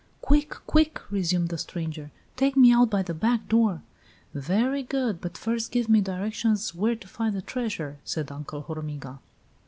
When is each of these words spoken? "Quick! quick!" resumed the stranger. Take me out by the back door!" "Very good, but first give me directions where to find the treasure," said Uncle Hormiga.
"Quick! 0.19 0.49
quick!" 0.65 0.99
resumed 1.11 1.49
the 1.49 1.59
stranger. 1.59 2.09
Take 2.35 2.57
me 2.57 2.73
out 2.73 2.89
by 2.89 3.03
the 3.03 3.13
back 3.13 3.47
door!" 3.47 3.83
"Very 4.33 4.81
good, 4.81 5.21
but 5.21 5.37
first 5.37 5.71
give 5.71 5.87
me 5.87 6.01
directions 6.01 6.73
where 6.73 6.95
to 6.95 7.07
find 7.07 7.35
the 7.35 7.41
treasure," 7.43 7.99
said 8.03 8.31
Uncle 8.31 8.61
Hormiga. 8.63 9.19